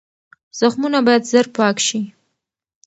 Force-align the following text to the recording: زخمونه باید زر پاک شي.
زخمونه 0.59 0.99
باید 1.05 1.23
زر 1.31 1.45
پاک 1.55 1.77
شي. 1.87 2.01